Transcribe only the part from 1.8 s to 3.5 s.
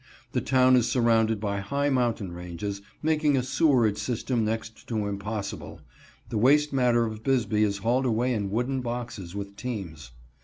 mountain ranges, making a